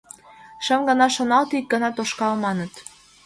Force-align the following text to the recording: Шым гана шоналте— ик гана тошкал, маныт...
Шым 0.65 0.79
гана 0.89 1.07
шоналте— 1.15 1.53
ик 1.59 1.65
гана 1.73 1.89
тошкал, 1.97 2.33
маныт... 2.43 2.73